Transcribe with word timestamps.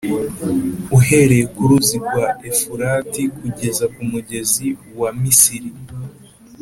uhereye 0.97 1.45
ku 1.55 1.61
ruzi 1.69 1.95
rwa 2.05 2.27
Efurati 2.49 3.23
kugeza 3.39 3.85
ku 3.93 4.01
mugezi 4.11 4.67
wa 4.99 5.09
Misiri. 5.21 5.71